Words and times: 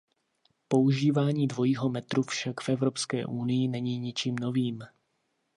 Používání 0.67 1.47
dvojího 1.47 1.89
metru 1.89 2.23
však 2.23 2.61
v 2.61 2.69
Evropské 2.69 3.25
unii 3.25 3.67
není 3.67 3.99
ničím 3.99 4.35
novým. 4.35 4.83